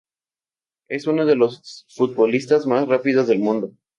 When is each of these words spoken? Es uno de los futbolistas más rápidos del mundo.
Es 0.89 1.05
uno 1.05 1.27
de 1.27 1.35
los 1.35 1.85
futbolistas 1.89 2.65
más 2.65 2.87
rápidos 2.87 3.27
del 3.27 3.37
mundo. 3.37 3.71